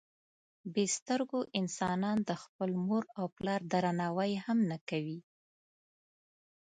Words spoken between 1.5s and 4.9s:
انسانان د خپل مور او پلار درناوی هم نه